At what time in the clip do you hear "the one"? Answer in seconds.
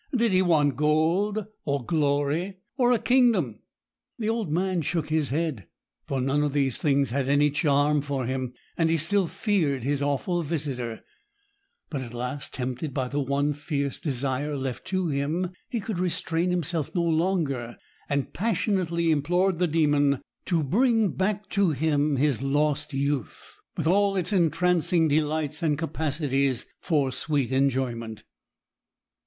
13.09-13.53